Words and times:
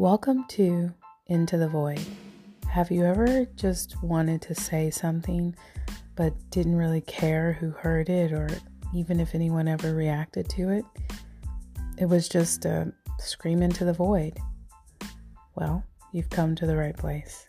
Welcome 0.00 0.46
to 0.48 0.94
Into 1.26 1.58
the 1.58 1.68
Void. 1.68 2.00
Have 2.70 2.90
you 2.90 3.04
ever 3.04 3.44
just 3.54 4.02
wanted 4.02 4.40
to 4.40 4.54
say 4.54 4.88
something 4.88 5.54
but 6.16 6.32
didn't 6.48 6.76
really 6.76 7.02
care 7.02 7.52
who 7.52 7.72
heard 7.72 8.08
it 8.08 8.32
or 8.32 8.48
even 8.94 9.20
if 9.20 9.34
anyone 9.34 9.68
ever 9.68 9.94
reacted 9.94 10.48
to 10.48 10.70
it? 10.70 10.86
It 11.98 12.06
was 12.06 12.30
just 12.30 12.64
a 12.64 12.90
scream 13.18 13.60
into 13.60 13.84
the 13.84 13.92
void. 13.92 14.38
Well, 15.54 15.84
you've 16.14 16.30
come 16.30 16.54
to 16.54 16.66
the 16.66 16.78
right 16.78 16.96
place. 16.96 17.46